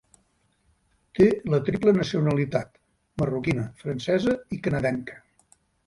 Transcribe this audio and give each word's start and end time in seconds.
Té 1.19 1.27
la 1.55 1.59
triple 1.67 1.93
nacionalitat 1.99 2.81
marroquina, 3.23 3.71
francesa 3.87 4.39
i 4.59 4.65
canadenca. 4.69 5.25